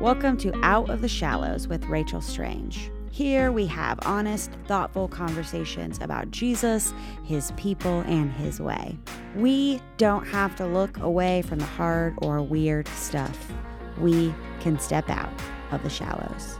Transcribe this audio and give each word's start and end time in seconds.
Welcome 0.00 0.38
to 0.38 0.58
Out 0.64 0.88
of 0.88 1.02
the 1.02 1.08
Shallows 1.08 1.68
with 1.68 1.84
Rachel 1.84 2.22
Strange. 2.22 2.90
Here 3.10 3.52
we 3.52 3.66
have 3.66 3.98
honest, 4.06 4.50
thoughtful 4.66 5.08
conversations 5.08 5.98
about 6.00 6.30
Jesus, 6.30 6.94
his 7.22 7.52
people, 7.58 8.00
and 8.06 8.32
his 8.32 8.60
way. 8.60 8.96
We 9.36 9.82
don't 9.98 10.26
have 10.28 10.56
to 10.56 10.66
look 10.66 10.96
away 11.00 11.42
from 11.42 11.58
the 11.58 11.66
hard 11.66 12.14
or 12.22 12.40
weird 12.40 12.88
stuff. 12.88 13.52
We 13.98 14.34
can 14.60 14.78
step 14.78 15.10
out 15.10 15.30
of 15.70 15.82
the 15.82 15.90
shallows. 15.90 16.58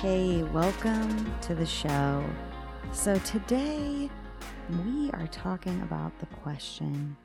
Hey, 0.00 0.44
welcome 0.52 1.34
to 1.40 1.56
the 1.56 1.66
show. 1.66 2.24
So, 2.92 3.18
today 3.18 4.08
we 4.84 5.10
are 5.10 5.26
talking 5.32 5.82
about 5.82 6.16
the 6.20 6.26
question 6.26 7.16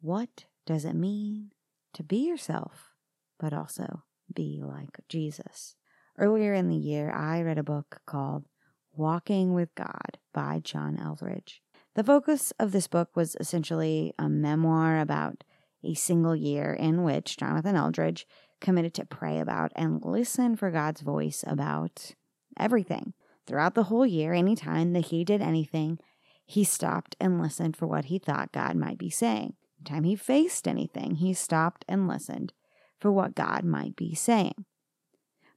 what 0.00 0.46
does 0.66 0.84
it 0.84 0.94
mean 0.94 1.52
to 1.94 2.02
be 2.02 2.28
yourself, 2.28 2.90
but 3.38 3.52
also 3.52 4.02
be 4.32 4.60
like 4.62 5.00
Jesus? 5.08 5.76
Earlier 6.18 6.54
in 6.54 6.68
the 6.68 6.76
year, 6.76 7.10
I 7.10 7.42
read 7.42 7.58
a 7.58 7.64
book 7.64 8.00
called 8.06 8.44
Walking 8.92 9.54
with 9.54 9.74
God 9.74 10.18
by 10.32 10.60
John 10.62 10.98
Eldredge. 10.98 11.60
The 11.94 12.04
focus 12.04 12.52
of 12.58 12.72
this 12.72 12.86
book 12.86 13.16
was 13.16 13.36
essentially 13.40 14.12
a 14.18 14.28
memoir 14.28 15.00
about 15.00 15.44
a 15.82 15.94
single 15.94 16.34
year 16.34 16.72
in 16.72 17.04
which 17.04 17.36
Jonathan 17.36 17.76
Eldredge 17.76 18.26
committed 18.60 18.94
to 18.94 19.04
pray 19.04 19.38
about 19.38 19.72
and 19.76 20.04
listen 20.04 20.56
for 20.56 20.70
God's 20.70 21.00
voice 21.00 21.44
about 21.46 22.14
everything. 22.58 23.14
Throughout 23.46 23.74
the 23.74 23.84
whole 23.84 24.06
year, 24.06 24.34
anytime 24.34 24.92
that 24.92 25.06
he 25.06 25.24
did 25.24 25.40
anything, 25.40 25.98
he 26.44 26.64
stopped 26.64 27.16
and 27.20 27.40
listened 27.40 27.76
for 27.76 27.86
what 27.86 28.06
he 28.06 28.18
thought 28.18 28.52
God 28.52 28.76
might 28.76 28.98
be 28.98 29.10
saying. 29.10 29.54
Anytime 29.88 30.04
he 30.04 30.16
faced 30.16 30.68
anything, 30.68 31.14
he 31.14 31.32
stopped 31.32 31.82
and 31.88 32.06
listened 32.06 32.52
for 33.00 33.10
what 33.10 33.34
God 33.34 33.64
might 33.64 33.96
be 33.96 34.14
saying. 34.14 34.66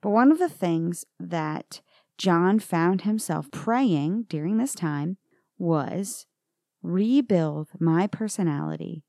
But 0.02 0.12
one 0.12 0.32
of 0.32 0.40
the 0.40 0.48
things 0.48 1.06
that 1.20 1.82
John 2.18 2.60
found 2.60 3.02
himself 3.02 3.52
praying 3.52 4.28
during 4.30 4.58
this 4.58 4.74
time 4.74 5.18
was 5.58 6.28
rebuild 6.82 7.70
my 7.78 8.08
personality 8.08 9.04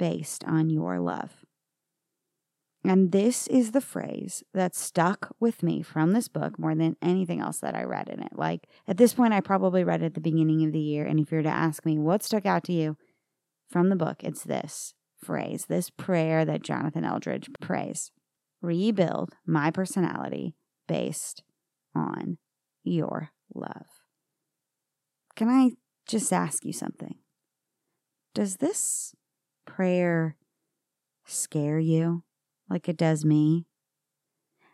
based 0.00 0.42
on 0.44 0.68
your 0.68 0.98
love. 0.98 1.44
And 2.84 3.12
this 3.12 3.46
is 3.46 3.70
the 3.70 3.80
phrase 3.80 4.42
that 4.52 4.74
stuck 4.74 5.34
with 5.38 5.62
me 5.62 5.80
from 5.82 6.10
this 6.10 6.26
book 6.26 6.58
more 6.58 6.74
than 6.74 6.96
anything 7.00 7.40
else 7.40 7.58
that 7.58 7.76
I 7.76 7.84
read 7.84 8.08
in 8.08 8.20
it. 8.20 8.32
Like 8.34 8.66
at 8.88 8.96
this 8.96 9.14
point, 9.14 9.32
I 9.32 9.40
probably 9.40 9.84
read 9.84 10.02
it 10.02 10.06
at 10.06 10.14
the 10.14 10.20
beginning 10.20 10.64
of 10.64 10.72
the 10.72 10.80
year. 10.80 11.06
And 11.06 11.20
if 11.20 11.30
you 11.30 11.36
were 11.36 11.44
to 11.44 11.48
ask 11.48 11.84
me 11.84 11.98
what 11.98 12.24
stuck 12.24 12.46
out 12.46 12.64
to 12.64 12.72
you 12.72 12.96
from 13.68 13.88
the 13.88 13.96
book, 13.96 14.22
it's 14.22 14.44
this 14.44 14.94
phrase, 15.22 15.66
this 15.66 15.90
prayer 15.90 16.44
that 16.44 16.62
Jonathan 16.62 17.04
Eldredge 17.04 17.48
prays 17.60 18.10
rebuild 18.62 19.34
my 19.46 19.70
personality 19.70 20.54
based 20.88 21.42
on 21.94 22.38
your 22.84 23.30
love. 23.54 23.86
Can 25.34 25.48
I 25.48 25.72
just 26.06 26.32
ask 26.32 26.64
you 26.64 26.72
something? 26.72 27.16
Does 28.34 28.56
this 28.56 29.14
prayer 29.66 30.36
scare 31.24 31.78
you? 31.78 32.22
like 32.68 32.88
it 32.88 32.96
does 32.96 33.24
me. 33.24 33.66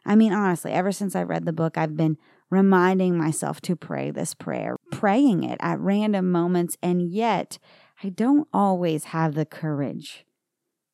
I 0.05 0.17
mean, 0.17 0.33
honestly, 0.33 0.73
ever 0.73 0.91
since 0.91 1.15
I 1.15 1.23
read 1.23 1.45
the 1.45 1.53
book, 1.53 1.79
I've 1.79 1.97
been 1.97 2.19
reminding 2.51 3.17
myself 3.17 3.61
to 3.63 3.77
pray 3.77 4.11
this 4.11 4.35
prayer, 4.35 4.77
praying 4.91 5.45
it 5.45 5.59
at 5.61 5.79
random 5.79 6.31
moments, 6.31 6.77
and 6.83 7.03
yet 7.03 7.59
I 8.03 8.09
don't 8.09 8.49
always 8.53 9.05
have 9.05 9.35
the 9.35 9.47
courage 9.47 10.25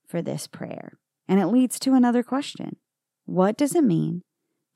for 0.07 0.21
this 0.21 0.47
prayer. 0.47 0.99
And 1.27 1.41
it 1.41 1.47
leads 1.47 1.79
to 1.81 1.95
another 1.95 2.23
question 2.23 2.77
What 3.25 3.57
does 3.57 3.75
it 3.75 3.85
mean 3.85 4.23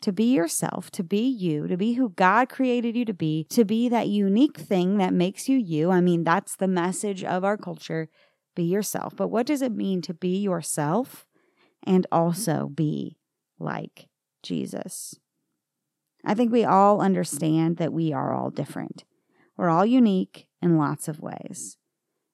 to 0.01 0.13
be 0.13 0.35
yourself, 0.35 0.91
to 0.93 1.05
be 1.05 1.23
you, 1.23 1.69
to 1.69 1.77
be 1.77 1.95
who 1.95 2.11
God 2.11 2.49
created 2.49 2.97
you 2.97 3.05
to 3.05 3.15
be, 3.15 3.47
to 3.51 3.65
be 3.65 3.89
that 3.89 4.09
unique 4.09 4.59
thing 4.59 4.99
that 4.99 5.15
makes 5.15 5.49
you 5.49 5.57
you? 5.59 5.91
I 5.91 6.01
mean, 6.01 6.25
that's 6.25 6.57
the 6.57 6.69
message 6.69 7.23
of 7.25 7.45
our 7.45 7.57
culture 7.57 8.09
be 8.55 8.65
yourself. 8.65 9.15
But 9.17 9.29
what 9.29 9.47
does 9.47 9.63
it 9.63 9.73
mean 9.73 10.03
to 10.03 10.15
be 10.15 10.39
yourself? 10.39 11.27
and 11.85 12.07
also 12.13 12.71
be 12.75 13.17
like 13.59 14.09
Jesus. 14.43 15.15
I 16.25 16.35
think 16.35 16.53
we 16.53 16.65
all 16.65 17.01
understand 17.01 17.79
that 17.79 17.93
we 17.93 18.13
are 18.13 18.33
all 18.33 18.51
different. 18.51 19.05
We're 19.57 19.69
all 19.69 19.87
unique 19.87 20.47
in 20.61 20.79
lots 20.79 21.09
of 21.09 21.21
ways. 21.21 21.77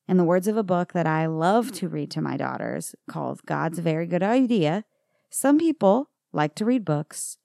In 0.09 0.17
the 0.17 0.25
words 0.25 0.49
of 0.49 0.57
a 0.57 0.63
book 0.63 0.95
that 0.95 1.07
I 1.07 1.27
love 1.27 1.71
to 1.73 1.89
read 1.89 2.11
to 2.13 2.23
my 2.23 2.39
daughters 2.39 2.95
called 3.11 3.45
God's 3.45 3.79
Very 3.79 4.07
Good 4.07 4.23
Idea, 4.23 4.85
some 5.29 5.59
people 5.59 6.09
like 6.33 6.55
to 6.55 6.65
read 6.65 6.83
books. 6.85 7.37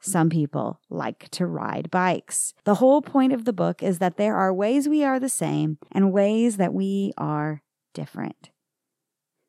Some 0.00 0.30
people 0.30 0.80
like 0.88 1.28
to 1.30 1.46
ride 1.46 1.90
bikes. 1.90 2.54
The 2.64 2.76
whole 2.76 3.02
point 3.02 3.34
of 3.34 3.44
the 3.44 3.52
book 3.52 3.82
is 3.82 3.98
that 3.98 4.16
there 4.16 4.36
are 4.36 4.52
ways 4.52 4.88
we 4.88 5.04
are 5.04 5.20
the 5.20 5.28
same 5.28 5.78
and 5.92 6.12
ways 6.12 6.56
that 6.56 6.72
we 6.72 7.12
are 7.18 7.62
different. 7.92 8.50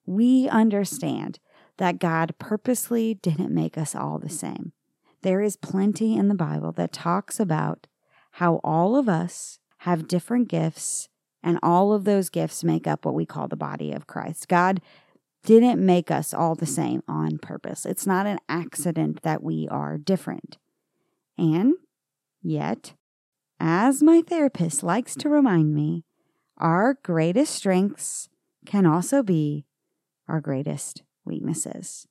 We 0.06 0.50
understand 0.50 1.40
that 1.78 2.00
God 2.00 2.36
purposely 2.38 3.14
didn't 3.14 3.54
make 3.54 3.78
us 3.78 3.96
all 3.96 4.20
the 4.20 4.30
same. 4.30 4.74
There 5.22 5.42
is 5.42 5.56
plenty 5.56 6.18
in 6.18 6.28
the 6.28 6.36
Bible 6.36 6.74
that 6.74 6.92
talks 6.92 7.40
about 7.40 7.88
how 8.32 8.60
all 8.64 8.98
of 8.98 9.08
us 9.08 9.60
have 9.80 10.08
different 10.08 10.50
gifts, 10.50 11.08
and 11.48 11.58
all 11.64 11.94
of 11.94 12.04
those 12.04 12.30
gifts 12.30 12.62
make 12.62 12.86
up 12.86 13.06
what 13.06 13.16
we 13.16 13.26
call 13.26 13.48
the 13.48 13.56
body 13.56 13.94
of 13.94 14.06
Christ. 14.06 14.50
God 14.50 14.82
didn't 15.46 15.84
make 15.84 16.12
us 16.12 16.34
all 16.34 16.56
the 16.56 16.66
same 16.66 17.02
on 17.08 17.38
purpose. 17.38 17.86
It's 17.86 18.06
not 18.06 18.26
an 18.26 18.40
accident 18.50 19.22
that 19.22 19.42
we 19.42 19.66
are 19.72 19.98
different. 19.98 20.58
And 21.38 21.76
yet, 22.42 22.96
as 23.62 24.04
my 24.04 24.22
therapist 24.28 24.84
likes 24.84 25.16
to 25.16 25.30
remind 25.30 25.74
me, 25.74 26.04
our 26.58 26.98
greatest 27.02 27.56
strengths 27.56 28.28
can 28.66 28.86
also 28.86 29.24
be 29.24 29.64
our 30.28 30.42
greatest 30.42 31.04
weaknesses. 31.24 32.10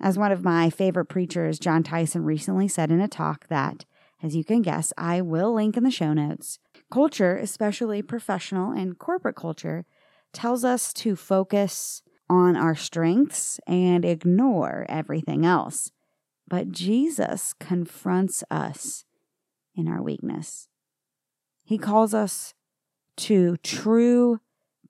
As 0.00 0.16
one 0.16 0.30
of 0.30 0.44
my 0.44 0.70
favorite 0.70 1.06
preachers, 1.06 1.58
Jon 1.58 1.82
Tyson, 1.82 2.22
recently 2.22 2.68
said 2.68 2.92
in 2.92 3.00
a 3.00 3.08
talk 3.08 3.48
that, 3.48 3.86
as 4.22 4.36
you 4.36 4.44
can 4.44 4.62
guess, 4.62 4.92
I 4.96 5.20
will 5.20 5.52
link 5.52 5.76
in 5.76 5.82
the 5.82 5.90
show 5.90 6.12
notes, 6.12 6.60
culture, 6.90 7.36
especially 7.36 8.02
professional 8.02 8.72
and 8.72 8.98
corporate 8.98 9.36
culture, 9.36 9.84
tells 10.32 10.64
us 10.64 10.92
to 10.92 11.16
focus 11.16 12.02
on 12.28 12.56
our 12.56 12.74
strengths 12.74 13.58
and 13.66 14.04
ignore 14.04 14.84
everything 14.88 15.44
else. 15.46 15.90
But 16.46 16.70
Jesus 16.70 17.54
confronts 17.58 18.44
us 18.50 19.04
in 19.74 19.88
our 19.88 20.02
weakness. 20.02 20.68
He 21.64 21.78
calls 21.78 22.14
us 22.14 22.54
to 23.18 23.56
true 23.58 24.40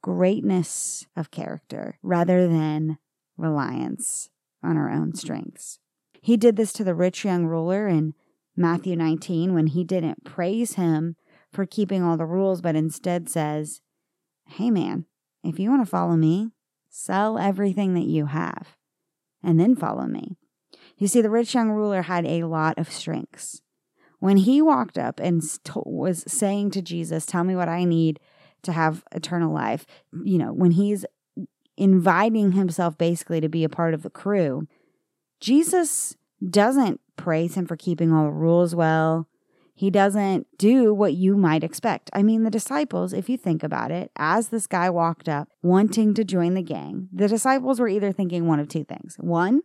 greatness 0.00 1.06
of 1.16 1.30
character 1.30 1.98
rather 2.02 2.46
than 2.46 2.98
reliance 3.36 4.30
on 4.62 4.76
our 4.76 4.90
own 4.90 5.14
strengths. 5.14 5.78
He 6.20 6.36
did 6.36 6.56
this 6.56 6.72
to 6.74 6.84
the 6.84 6.94
rich 6.94 7.24
young 7.24 7.46
ruler 7.46 7.88
in 7.88 8.14
Matthew 8.56 8.96
19 8.96 9.54
when 9.54 9.68
he 9.68 9.84
didn't 9.84 10.24
praise 10.24 10.74
him 10.74 11.16
for 11.52 11.66
keeping 11.66 12.02
all 12.02 12.16
the 12.16 12.26
rules, 12.26 12.60
but 12.60 12.76
instead 12.76 13.28
says, 13.28 13.80
Hey 14.46 14.70
man, 14.70 15.06
if 15.42 15.58
you 15.58 15.70
want 15.70 15.84
to 15.84 15.90
follow 15.90 16.16
me, 16.16 16.50
sell 16.88 17.38
everything 17.38 17.94
that 17.94 18.06
you 18.06 18.26
have 18.26 18.76
and 19.42 19.58
then 19.58 19.76
follow 19.76 20.06
me. 20.06 20.36
You 20.96 21.06
see, 21.06 21.20
the 21.20 21.30
rich 21.30 21.54
young 21.54 21.70
ruler 21.70 22.02
had 22.02 22.26
a 22.26 22.44
lot 22.44 22.78
of 22.78 22.90
strengths. 22.90 23.62
When 24.18 24.38
he 24.38 24.60
walked 24.60 24.98
up 24.98 25.20
and 25.20 25.42
was 25.76 26.24
saying 26.26 26.72
to 26.72 26.82
Jesus, 26.82 27.24
Tell 27.24 27.44
me 27.44 27.54
what 27.54 27.68
I 27.68 27.84
need 27.84 28.18
to 28.62 28.72
have 28.72 29.04
eternal 29.12 29.52
life. 29.52 29.86
You 30.12 30.38
know, 30.38 30.52
when 30.52 30.72
he's 30.72 31.06
inviting 31.76 32.52
himself 32.52 32.98
basically 32.98 33.40
to 33.40 33.48
be 33.48 33.62
a 33.62 33.68
part 33.68 33.94
of 33.94 34.02
the 34.02 34.10
crew, 34.10 34.66
Jesus 35.40 36.16
doesn't 36.50 37.00
praise 37.16 37.54
him 37.54 37.66
for 37.66 37.76
keeping 37.76 38.12
all 38.12 38.24
the 38.24 38.32
rules 38.32 38.74
well. 38.74 39.28
He 39.78 39.90
doesn't 39.90 40.48
do 40.58 40.92
what 40.92 41.14
you 41.14 41.36
might 41.36 41.62
expect. 41.62 42.10
I 42.12 42.24
mean, 42.24 42.42
the 42.42 42.50
disciples, 42.50 43.12
if 43.12 43.28
you 43.28 43.36
think 43.36 43.62
about 43.62 43.92
it, 43.92 44.10
as 44.16 44.48
this 44.48 44.66
guy 44.66 44.90
walked 44.90 45.28
up 45.28 45.50
wanting 45.62 46.14
to 46.14 46.24
join 46.24 46.54
the 46.54 46.62
gang, 46.62 47.08
the 47.12 47.28
disciples 47.28 47.78
were 47.78 47.86
either 47.86 48.10
thinking 48.10 48.48
one 48.48 48.58
of 48.58 48.66
two 48.66 48.82
things. 48.82 49.14
One, 49.20 49.60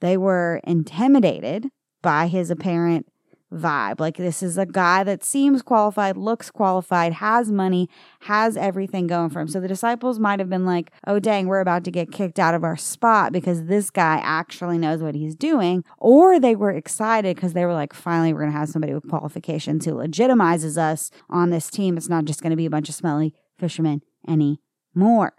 they 0.00 0.16
were 0.16 0.62
intimidated 0.64 1.66
by 2.00 2.28
his 2.28 2.50
apparent 2.50 3.11
vibe. 3.52 4.00
Like 4.00 4.16
this 4.16 4.42
is 4.42 4.58
a 4.58 4.66
guy 4.66 5.04
that 5.04 5.22
seems 5.24 5.62
qualified, 5.62 6.16
looks 6.16 6.50
qualified, 6.50 7.14
has 7.14 7.52
money, 7.52 7.88
has 8.20 8.56
everything 8.56 9.06
going 9.06 9.30
for 9.30 9.40
him. 9.40 9.48
So 9.48 9.60
the 9.60 9.68
disciples 9.68 10.18
might 10.18 10.38
have 10.38 10.48
been 10.48 10.66
like, 10.66 10.90
"Oh 11.06 11.18
dang, 11.18 11.46
we're 11.46 11.60
about 11.60 11.84
to 11.84 11.90
get 11.90 12.10
kicked 12.10 12.38
out 12.38 12.54
of 12.54 12.64
our 12.64 12.76
spot 12.76 13.32
because 13.32 13.64
this 13.64 13.90
guy 13.90 14.20
actually 14.22 14.78
knows 14.78 15.02
what 15.02 15.14
he's 15.14 15.34
doing." 15.34 15.84
Or 15.98 16.40
they 16.40 16.56
were 16.56 16.72
excited 16.72 17.36
because 17.36 17.52
they 17.52 17.64
were 17.64 17.74
like, 17.74 17.92
"Finally, 17.92 18.32
we're 18.32 18.40
going 18.40 18.52
to 18.52 18.58
have 18.58 18.68
somebody 18.68 18.94
with 18.94 19.08
qualifications 19.08 19.84
who 19.84 19.92
legitimizes 19.92 20.78
us 20.78 21.10
on 21.28 21.50
this 21.50 21.70
team. 21.70 21.96
It's 21.96 22.08
not 22.08 22.24
just 22.24 22.42
going 22.42 22.50
to 22.50 22.56
be 22.56 22.66
a 22.66 22.70
bunch 22.70 22.88
of 22.88 22.94
smelly 22.94 23.34
fishermen 23.58 24.02
anymore." 24.26 25.34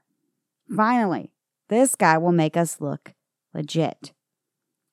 Finally, 0.76 1.32
this 1.70 1.96
guy 1.96 2.18
will 2.18 2.32
make 2.32 2.56
us 2.56 2.80
look 2.80 3.14
legit. 3.54 4.14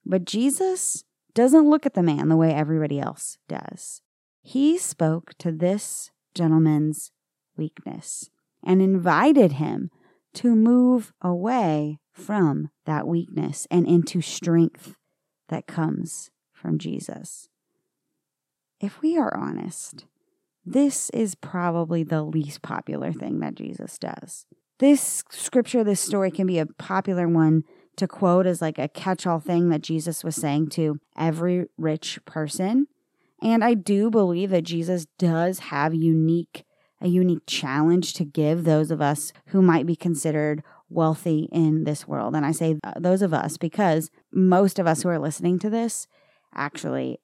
But 0.05 0.25
Jesus 0.25 1.05
doesn't 1.35 1.69
look 1.69 1.87
at 1.87 1.95
the 1.95 2.03
man 2.03 2.29
the 2.29 2.37
way 2.37 2.53
everybody 2.53 3.01
else 3.01 3.39
does. 3.49 4.03
He 4.43 4.79
spoke 4.79 5.35
to 5.39 5.53
this 5.53 6.11
gentleman's 6.35 7.13
weakness 7.57 8.31
and 8.65 8.81
invited 8.81 9.53
him 9.53 9.91
to 10.35 10.55
move 10.55 11.13
away 11.21 11.99
from 12.13 12.71
that 12.87 13.07
weakness 13.07 13.67
and 13.71 13.87
into 13.87 14.21
strength 14.21 14.95
that 15.49 15.67
comes 15.67 16.31
from 16.53 16.79
Jesus. 16.79 17.49
If 18.81 19.03
we 19.03 19.19
are 19.19 19.37
honest, 19.37 20.07
this 20.65 21.11
is 21.11 21.35
probably 21.35 22.03
the 22.03 22.23
least 22.23 22.63
popular 22.63 23.13
thing 23.13 23.41
that 23.41 23.55
Jesus 23.55 23.99
does. 23.99 24.47
This 24.79 25.23
scripture, 25.31 25.85
this 25.85 26.01
story 26.01 26.31
can 26.31 26.47
be 26.47 26.59
a 26.59 26.67
popular 26.67 27.29
one 27.29 27.65
to 27.97 28.09
quote 28.09 28.47
as 28.47 28.63
like 28.63 28.79
a 28.79 28.89
catch 28.89 29.27
all 29.27 29.41
thing 29.41 29.69
that 29.69 29.83
Jesus 29.83 30.25
was 30.25 30.37
saying 30.37 30.71
to 30.71 30.99
every 31.17 31.67
rich 31.77 32.19
person. 32.25 32.87
And 33.43 33.65
I 33.65 33.75
do 33.75 34.11
believe 34.11 34.51
that 34.51 34.65
Jesus 34.65 35.07
does 35.19 35.59
have 35.59 35.95
unique 35.95 36.65
a 37.01 37.09
unique 37.09 37.45
challenge 37.47 38.13
to 38.13 38.25
give 38.25 38.65
those 38.65 38.91
of 38.91 39.01
us 39.01 39.33
who 39.47 39.63
might 39.63 39.87
be 39.87 39.97
considered 39.97 40.63
wealthy 40.91 41.49
in 41.53 41.85
this 41.85 42.07
world. 42.07 42.35
And 42.35 42.45
I 42.45 42.53
say 42.53 42.79
uh, 42.85 42.93
those 42.99 43.23
of 43.23 43.33
us 43.33 43.57
because 43.57 44.11
most 44.33 44.79
of 44.79 44.87
us 44.87 45.03
who 45.03 45.09
are 45.09 45.19
listening 45.19 45.59
to 45.61 45.71
this 45.71 46.07
actually 46.55 47.19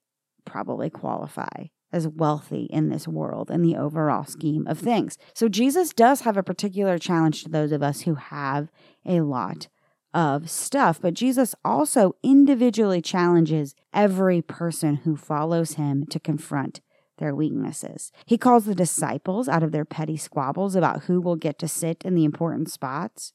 probably 0.44 0.88
qualify 0.88 1.66
as 1.92 2.08
wealthy 2.08 2.64
in 2.70 2.88
this 2.88 3.06
world 3.06 3.50
in 3.50 3.62
the 3.62 3.76
overall 3.76 4.24
scheme 4.24 4.66
of 4.66 4.78
things. 4.78 5.18
So 5.34 5.48
Jesus 5.48 5.90
does 5.90 6.22
have 6.22 6.36
a 6.36 6.42
particular 6.42 6.98
challenge 6.98 7.42
to 7.42 7.48
those 7.48 7.72
of 7.72 7.82
us 7.82 8.02
who 8.02 8.14
have 8.14 8.70
a 9.04 9.20
lot 9.20 9.68
of 10.14 10.48
stuff, 10.48 11.00
but 11.00 11.14
Jesus 11.14 11.54
also 11.64 12.16
individually 12.22 13.02
challenges 13.02 13.74
every 13.92 14.40
person 14.40 14.96
who 14.96 15.16
follows 15.16 15.72
him 15.72 16.06
to 16.06 16.18
confront 16.18 16.80
their 17.18 17.34
weaknesses. 17.34 18.12
He 18.26 18.38
calls 18.38 18.64
the 18.64 18.74
disciples 18.74 19.48
out 19.48 19.62
of 19.62 19.72
their 19.72 19.84
petty 19.84 20.16
squabbles 20.16 20.74
about 20.74 21.04
who 21.04 21.20
will 21.20 21.36
get 21.36 21.58
to 21.60 21.68
sit 21.68 22.02
in 22.04 22.14
the 22.14 22.24
important 22.24 22.70
spots. 22.70 23.32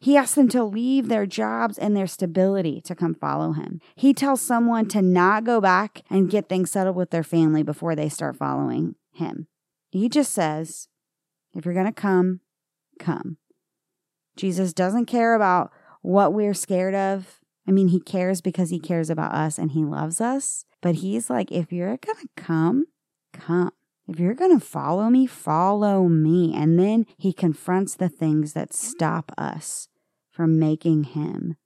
He 0.00 0.16
asks 0.16 0.34
them 0.34 0.48
to 0.50 0.64
leave 0.64 1.08
their 1.08 1.24
jobs 1.24 1.78
and 1.78 1.96
their 1.96 2.06
stability 2.06 2.80
to 2.82 2.94
come 2.94 3.14
follow 3.14 3.52
him. 3.52 3.80
He 3.94 4.12
tells 4.12 4.42
someone 4.42 4.86
to 4.88 5.00
not 5.00 5.44
go 5.44 5.60
back 5.60 6.02
and 6.10 6.30
get 6.30 6.48
things 6.48 6.70
settled 6.70 6.96
with 6.96 7.10
their 7.10 7.22
family 7.22 7.62
before 7.62 7.96
they 7.96 8.08
start 8.08 8.36
following 8.36 8.96
him. 9.12 9.46
He 9.90 10.08
just 10.08 10.32
says, 10.32 10.88
if 11.54 11.64
you're 11.64 11.74
going 11.74 11.86
to 11.86 11.92
come, 11.92 12.40
come. 12.98 13.38
Jesus 14.36 14.72
doesn't 14.72 15.06
care 15.06 15.34
about 15.34 15.70
what 16.04 16.34
we're 16.34 16.54
scared 16.54 16.94
of. 16.94 17.40
I 17.66 17.70
mean, 17.70 17.88
he 17.88 17.98
cares 17.98 18.42
because 18.42 18.68
he 18.68 18.78
cares 18.78 19.08
about 19.08 19.32
us 19.32 19.58
and 19.58 19.70
he 19.70 19.84
loves 19.84 20.20
us. 20.20 20.66
But 20.82 20.96
he's 20.96 21.30
like, 21.30 21.50
if 21.50 21.72
you're 21.72 21.96
going 21.96 22.18
to 22.18 22.28
come, 22.36 22.84
come. 23.32 23.72
If 24.06 24.20
you're 24.20 24.34
going 24.34 24.56
to 24.56 24.64
follow 24.64 25.08
me, 25.08 25.26
follow 25.26 26.06
me. 26.06 26.54
And 26.54 26.78
then 26.78 27.06
he 27.16 27.32
confronts 27.32 27.94
the 27.94 28.10
things 28.10 28.52
that 28.52 28.74
stop 28.74 29.32
us 29.38 29.88
from 30.30 30.58
making 30.58 31.04
him 31.04 31.56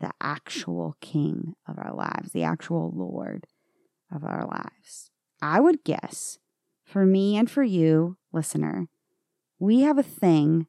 the 0.00 0.10
actual 0.22 0.96
king 1.02 1.52
of 1.68 1.78
our 1.78 1.94
lives, 1.94 2.32
the 2.32 2.44
actual 2.44 2.90
Lord 2.94 3.46
of 4.10 4.24
our 4.24 4.46
lives. 4.46 5.10
I 5.42 5.60
would 5.60 5.84
guess 5.84 6.38
for 6.82 7.04
me 7.04 7.36
and 7.36 7.50
for 7.50 7.62
you, 7.62 8.16
listener, 8.32 8.88
we 9.58 9.80
have 9.80 9.98
a 9.98 10.02
thing 10.02 10.66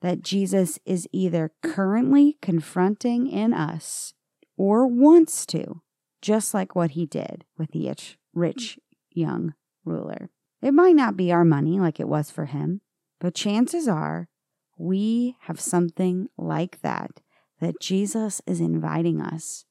that 0.00 0.22
Jesus 0.22 0.78
is 0.84 1.08
either 1.12 1.52
currently 1.62 2.36
confronting 2.40 3.28
in 3.28 3.52
us 3.52 4.14
or 4.56 4.86
wants 4.86 5.44
to, 5.46 5.82
just 6.22 6.54
like 6.54 6.74
what 6.74 6.92
he 6.92 7.06
did 7.06 7.44
with 7.56 7.72
the 7.72 7.92
rich 8.34 8.78
young 9.10 9.54
ruler. 9.84 10.30
It 10.62 10.74
might 10.74 10.96
not 10.96 11.16
be 11.16 11.32
our 11.32 11.44
money 11.44 11.78
like 11.78 12.00
it 12.00 12.08
was 12.08 12.30
for 12.30 12.46
him, 12.46 12.80
but 13.20 13.34
chances 13.34 13.88
are 13.88 14.28
we 14.76 15.36
have 15.42 15.60
something 15.60 16.28
like 16.36 16.80
that 16.82 17.20
that 17.60 17.80
Jesus 17.80 18.40
is 18.46 18.60
inviting 18.60 19.20
us 19.20 19.64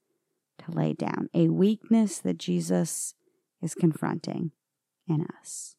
to 0.59 0.71
lay 0.71 0.93
down, 0.93 1.29
a 1.33 1.47
weakness 1.47 2.19
that 2.19 2.37
Jesus 2.37 3.15
is 3.61 3.73
confronting 3.73 4.51
in 5.07 5.25
us. 5.39 5.75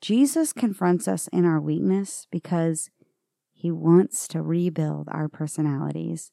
Jesus 0.00 0.52
confronts 0.52 1.08
us 1.08 1.28
in 1.28 1.44
our 1.44 1.60
weakness 1.60 2.26
because 2.30 2.90
he 3.64 3.70
wants 3.70 4.28
to 4.28 4.42
rebuild 4.42 5.08
our 5.10 5.26
personalities 5.26 6.32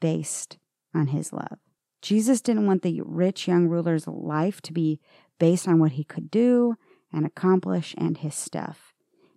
based 0.00 0.56
on 0.94 1.08
his 1.08 1.30
love. 1.30 1.58
Jesus 2.00 2.40
didn't 2.40 2.66
want 2.66 2.80
the 2.80 3.02
rich 3.02 3.46
young 3.46 3.68
ruler's 3.68 4.06
life 4.06 4.62
to 4.62 4.72
be 4.72 4.98
based 5.38 5.68
on 5.68 5.78
what 5.78 5.92
he 5.92 6.04
could 6.04 6.30
do 6.30 6.76
and 7.12 7.26
accomplish 7.26 7.94
and 7.98 8.16
his 8.16 8.34
stuff. 8.34 8.94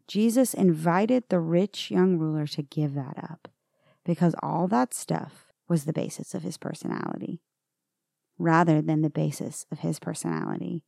Jesus 0.08 0.54
invited 0.54 1.26
the 1.28 1.42
rich 1.42 1.92
young 1.92 2.18
ruler 2.18 2.48
to 2.48 2.62
give 2.62 2.94
that 2.94 3.18
up 3.22 3.50
because 4.06 4.34
all 4.42 4.70
that 4.70 4.94
stuff 4.94 5.48
was 5.68 5.84
the 5.84 5.92
basis 5.92 6.34
of 6.34 6.44
his 6.44 6.56
personality, 6.56 7.42
rather 8.40 8.82
than 8.82 9.02
the 9.02 9.10
basis 9.10 9.66
of 9.70 9.80
his 9.80 10.00
personality 10.00 10.86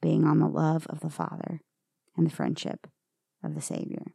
being 0.00 0.24
on 0.24 0.38
the 0.38 0.48
love 0.48 0.86
of 0.86 1.00
the 1.00 1.10
Father 1.10 1.60
and 2.16 2.26
the 2.26 2.34
friendship 2.34 2.86
of 3.44 3.54
the 3.54 3.60
Savior 3.60 4.09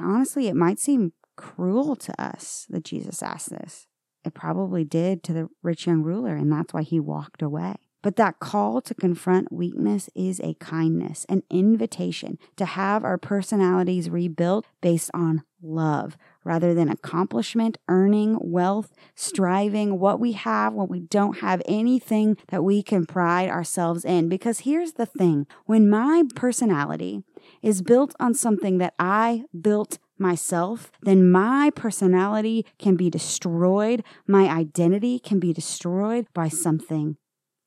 honestly, 0.00 0.48
it 0.48 0.56
might 0.56 0.78
seem 0.78 1.12
cruel 1.36 1.96
to 1.96 2.22
us 2.22 2.66
that 2.70 2.84
Jesus 2.84 3.22
asked 3.22 3.50
this. 3.50 3.86
It 4.24 4.34
probably 4.34 4.84
did 4.84 5.22
to 5.24 5.32
the 5.32 5.48
rich 5.62 5.86
young 5.86 6.02
ruler, 6.02 6.34
and 6.34 6.50
that's 6.50 6.74
why 6.74 6.82
he 6.82 6.98
walked 6.98 7.42
away. 7.42 7.76
But 8.02 8.14
that 8.16 8.38
call 8.38 8.80
to 8.82 8.94
confront 8.94 9.50
weakness 9.50 10.08
is 10.14 10.38
a 10.38 10.54
kindness, 10.54 11.26
an 11.28 11.42
invitation 11.50 12.38
to 12.56 12.64
have 12.64 13.02
our 13.02 13.18
personalities 13.18 14.08
rebuilt 14.08 14.64
based 14.80 15.10
on 15.12 15.42
love 15.60 16.16
rather 16.44 16.72
than 16.72 16.88
accomplishment, 16.88 17.78
earning, 17.88 18.38
wealth, 18.40 18.92
striving, 19.16 19.98
what 19.98 20.20
we 20.20 20.32
have, 20.32 20.72
what 20.72 20.88
we 20.88 21.00
don't 21.00 21.38
have, 21.38 21.60
anything 21.66 22.36
that 22.48 22.62
we 22.62 22.80
can 22.80 23.06
pride 23.06 23.48
ourselves 23.48 24.04
in. 24.04 24.28
Because 24.28 24.60
here's 24.60 24.92
the 24.92 25.06
thing 25.06 25.48
when 25.64 25.90
my 25.90 26.22
personality 26.36 27.24
is 27.62 27.82
built 27.82 28.14
on 28.20 28.34
something 28.34 28.78
that 28.78 28.94
I 28.98 29.44
built 29.58 29.98
myself, 30.18 30.90
then 31.02 31.30
my 31.30 31.70
personality 31.74 32.64
can 32.78 32.96
be 32.96 33.10
destroyed. 33.10 34.02
My 34.26 34.48
identity 34.48 35.18
can 35.18 35.38
be 35.38 35.52
destroyed 35.52 36.26
by 36.32 36.48
something 36.48 37.16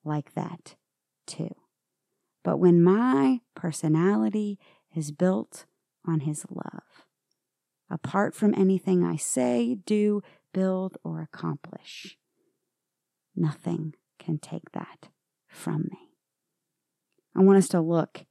like 0.03 0.33
that, 0.33 0.75
too. 1.27 1.55
But 2.43 2.57
when 2.57 2.81
my 2.81 3.41
personality 3.55 4.57
is 4.95 5.11
built 5.11 5.65
on 6.05 6.21
His 6.21 6.45
love, 6.49 7.05
apart 7.89 8.33
from 8.33 8.55
anything 8.55 9.03
I 9.03 9.17
say, 9.17 9.77
do, 9.85 10.21
build, 10.53 10.97
or 11.03 11.21
accomplish, 11.21 12.17
nothing 13.35 13.93
can 14.17 14.39
take 14.39 14.71
that 14.71 15.09
from 15.47 15.83
me. 15.91 16.09
I 17.35 17.41
want 17.41 17.57
us 17.57 17.69
to 17.69 17.81
look 17.81 18.25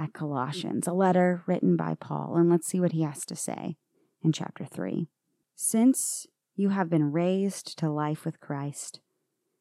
at 0.00 0.14
Colossians, 0.14 0.86
a 0.86 0.94
letter 0.94 1.42
written 1.46 1.76
by 1.76 1.94
Paul, 1.94 2.36
and 2.36 2.48
let's 2.48 2.66
see 2.66 2.80
what 2.80 2.92
he 2.92 3.02
has 3.02 3.26
to 3.26 3.36
say 3.36 3.76
in 4.22 4.32
chapter 4.32 4.64
3. 4.64 5.08
Since 5.54 6.26
you 6.56 6.70
have 6.70 6.88
been 6.88 7.12
raised 7.12 7.78
to 7.78 7.90
life 7.90 8.24
with 8.24 8.40
Christ, 8.40 9.00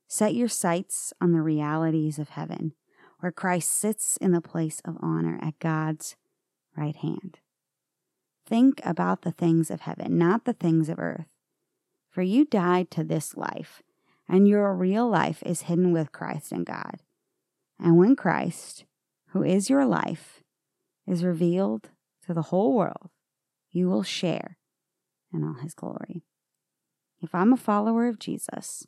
set 0.08 0.34
your 0.34 0.48
sights 0.48 1.12
on 1.19 1.34
the 1.34 1.41
realities 1.41 2.17
of 2.19 2.29
heaven, 2.29 2.74
where 3.19 3.34
Christ 3.34 3.69
sits 3.69 4.15
in 4.17 4.31
the 4.31 4.39
place 4.39 4.81
of 4.86 4.96
honor 5.01 5.38
at 5.41 5.60
God's 5.60 6.15
right 6.77 6.96
hand. 6.96 7.39
Think 8.48 8.79
about 8.86 9.24
the 9.24 9.34
things 9.34 9.69
of 9.69 9.81
heaven, 9.81 10.17
not 10.17 10.46
the 10.46 10.53
things 10.53 10.88
of 10.88 11.00
earth. 11.00 11.27
For 12.10 12.22
you 12.22 12.46
died 12.46 12.89
to 12.91 13.03
this 13.03 13.36
life, 13.36 13.84
and 14.27 14.48
your 14.48 14.74
real 14.74 15.10
life 15.10 15.43
is 15.46 15.63
hidden 15.63 15.91
with 15.91 16.13
Christ 16.13 16.53
in 16.53 16.63
God. 16.63 17.01
And 17.77 17.98
when 17.98 18.15
Christ, 18.15 18.86
who 19.32 19.44
is 19.44 19.70
your 19.70 19.86
life, 19.86 20.42
is 21.08 21.24
revealed 21.24 21.90
to 22.26 22.34
the 22.34 22.44
whole 22.44 22.76
world, 22.76 23.10
you 23.72 23.90
will 23.90 24.04
share 24.04 24.58
in 25.34 25.44
all 25.44 25.62
his 25.62 25.74
glory. 25.74 26.24
If 27.22 27.36
I'm 27.36 27.54
a 27.54 27.58
follower 27.58 28.08
of 28.08 28.20
Jesus, 28.20 28.88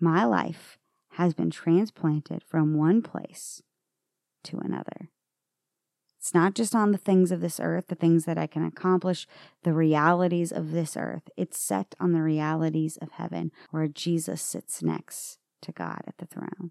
my 0.00 0.24
life 0.24 0.78
has 1.12 1.34
been 1.34 1.50
transplanted 1.50 2.42
from 2.46 2.76
one 2.76 3.02
place 3.02 3.62
to 4.44 4.58
another. 4.58 5.10
It's 6.18 6.32
not 6.32 6.54
just 6.54 6.74
on 6.74 6.92
the 6.92 6.98
things 6.98 7.30
of 7.30 7.42
this 7.42 7.60
earth, 7.60 7.88
the 7.88 7.94
things 7.94 8.24
that 8.24 8.38
I 8.38 8.46
can 8.46 8.64
accomplish, 8.64 9.26
the 9.62 9.74
realities 9.74 10.52
of 10.52 10.70
this 10.70 10.96
earth. 10.96 11.28
It's 11.36 11.58
set 11.58 11.94
on 12.00 12.12
the 12.12 12.22
realities 12.22 12.96
of 12.96 13.12
heaven, 13.12 13.52
where 13.70 13.88
Jesus 13.88 14.40
sits 14.40 14.82
next 14.82 15.38
to 15.60 15.72
God 15.72 16.00
at 16.06 16.16
the 16.16 16.26
throne. 16.26 16.70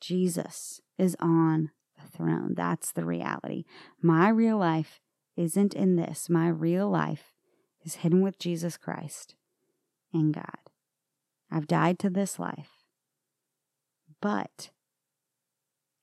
Jesus 0.00 0.80
is 0.96 1.16
on 1.20 1.70
throne. 2.04 2.54
That's 2.56 2.92
the 2.92 3.04
reality. 3.04 3.64
My 4.00 4.28
real 4.28 4.58
life 4.58 5.00
isn't 5.36 5.74
in 5.74 5.96
this. 5.96 6.28
My 6.28 6.48
real 6.48 6.88
life 6.88 7.34
is 7.84 7.96
hidden 7.96 8.22
with 8.22 8.38
Jesus 8.38 8.76
Christ 8.76 9.34
in 10.12 10.32
God. 10.32 10.58
I've 11.50 11.66
died 11.66 11.98
to 12.00 12.10
this 12.10 12.38
life, 12.38 12.84
but 14.20 14.70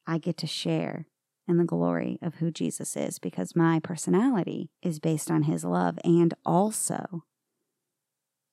I 0.05 0.17
get 0.17 0.38
to 0.38 0.48
share 0.48 1.05
in 1.48 1.58
the 1.58 1.65
glory 1.65 2.17
of 2.22 2.36
who 2.36 2.51
Jesus 2.51 2.96
is 2.96 3.20
because 3.20 3.55
my 3.55 3.79
personality 3.79 4.70
is 4.81 5.00
based 5.00 5.29
on 5.29 5.43
his 5.43 5.65
love. 5.65 5.98
And 6.03 6.34
also, 6.46 7.24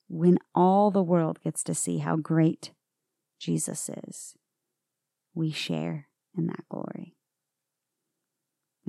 when 0.07 0.39
all 0.55 0.91
the 0.91 1.03
world 1.03 1.39
gets 1.41 1.63
to 1.65 1.75
see 1.75 1.99
how 1.99 2.15
great 2.15 2.71
Jesus 3.39 3.89
is, 4.05 4.35
we 5.33 5.51
share 5.51 6.07
in 6.37 6.47
that 6.47 6.67
glory. 6.69 7.15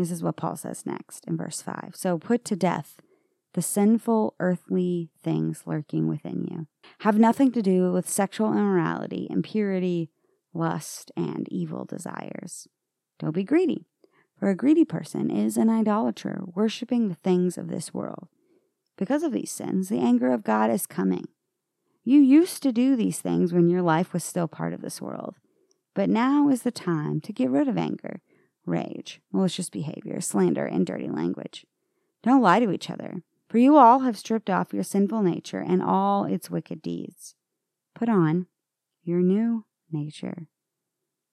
This 0.01 0.11
is 0.11 0.23
what 0.23 0.37
Paul 0.37 0.57
says 0.57 0.87
next 0.87 1.27
in 1.27 1.37
verse 1.37 1.61
5. 1.61 1.93
So 1.95 2.19
put 2.19 2.43
to 2.47 2.57
death 2.57 2.97
the 3.53 3.61
sinful 3.61 4.35
earthly 4.41 5.11
things 5.23 5.65
lurking 5.67 6.09
within 6.09 6.47
you. 6.51 6.67
Have 7.01 7.19
nothing 7.19 7.53
to 7.53 7.61
do 7.61 7.93
with 7.93 8.09
sexual 8.09 8.51
immorality, 8.53 9.27
impurity, 9.29 10.09
lust, 10.55 11.13
and 11.17 11.47
evil 11.51 11.85
desires. 11.85 12.67
Don't 13.19 13.35
be 13.35 13.45
greedy, 13.45 13.85
for 14.39 14.49
a 14.49 14.57
greedy 14.57 14.87
person 14.87 15.31
is 15.31 15.59
an 15.59 15.69
idolater, 15.69 16.41
worshiping 16.55 17.09
the 17.09 17.15
things 17.17 17.59
of 17.59 17.69
this 17.69 17.93
world. 17.93 18.29
Because 18.97 19.23
of 19.23 19.33
these 19.33 19.51
sins, 19.51 19.91
the 19.91 19.99
anger 19.99 20.33
of 20.33 20.45
God 20.45 20.71
is 20.71 20.87
coming. 20.87 21.27
You 22.05 22.21
used 22.21 22.63
to 22.63 22.73
do 22.73 22.97
these 22.97 23.21
things 23.21 23.53
when 23.53 23.69
your 23.69 23.83
life 23.83 24.15
was 24.15 24.25
still 24.25 24.49
part 24.49 24.73
of 24.73 24.81
this 24.81 25.03
world, 25.03 25.37
but 25.95 26.09
now 26.09 26.49
is 26.49 26.63
the 26.63 26.71
time 26.71 27.21
to 27.21 27.33
get 27.35 27.51
rid 27.51 27.69
of 27.69 27.77
anger, 27.77 28.23
rage, 28.71 29.21
malicious 29.33 29.69
behavior, 29.69 30.21
slander, 30.21 30.65
and 30.65 30.87
dirty 30.87 31.09
language. 31.09 31.67
Don't 32.23 32.43
lie 32.43 32.61
to 32.61 32.71
each 32.71 32.89
other 32.91 33.23
for 33.51 33.59
you 33.59 33.77
all 33.77 34.01
have 34.01 34.17
stripped 34.17 34.49
off 34.49 34.73
your 34.73 34.85
sinful 34.85 35.23
nature 35.23 35.59
and 35.59 35.83
all 35.83 36.25
its 36.25 36.49
wicked 36.49 36.81
deeds. 36.81 37.35
Put 37.97 38.09
on 38.09 38.47
your 39.03 39.19
new 39.19 39.65
nature, 39.91 40.47